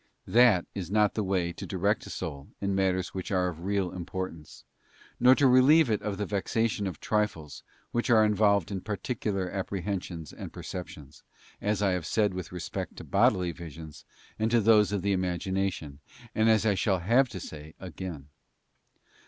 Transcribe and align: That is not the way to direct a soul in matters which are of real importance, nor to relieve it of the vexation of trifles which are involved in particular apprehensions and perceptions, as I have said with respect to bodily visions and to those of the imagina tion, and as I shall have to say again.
That 0.25 0.65
is 0.73 0.89
not 0.89 1.13
the 1.13 1.23
way 1.23 1.53
to 1.53 1.67
direct 1.67 2.07
a 2.07 2.09
soul 2.09 2.47
in 2.59 2.73
matters 2.73 3.13
which 3.13 3.29
are 3.29 3.49
of 3.49 3.59
real 3.65 3.91
importance, 3.91 4.63
nor 5.19 5.35
to 5.35 5.45
relieve 5.45 5.91
it 5.91 6.01
of 6.01 6.17
the 6.17 6.25
vexation 6.25 6.87
of 6.87 6.99
trifles 6.99 7.61
which 7.91 8.09
are 8.09 8.25
involved 8.25 8.71
in 8.71 8.81
particular 8.81 9.51
apprehensions 9.51 10.33
and 10.33 10.51
perceptions, 10.51 11.21
as 11.61 11.83
I 11.83 11.91
have 11.91 12.07
said 12.07 12.33
with 12.33 12.51
respect 12.51 12.95
to 12.95 13.03
bodily 13.03 13.51
visions 13.51 14.03
and 14.39 14.49
to 14.49 14.59
those 14.59 14.91
of 14.91 15.03
the 15.03 15.15
imagina 15.15 15.71
tion, 15.71 15.99
and 16.33 16.49
as 16.49 16.65
I 16.65 16.73
shall 16.73 16.97
have 17.01 17.29
to 17.29 17.39
say 17.39 17.75
again. 17.79 18.29